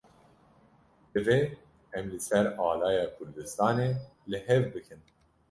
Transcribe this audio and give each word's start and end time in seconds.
Divê 1.17 1.37
em 1.99 2.05
li 2.13 2.19
ser 2.29 2.41
alaya 2.69 3.05
Kurdistanê 3.15 3.87
li 4.29 4.39
hev 4.47 4.63
bikin. 4.73 5.01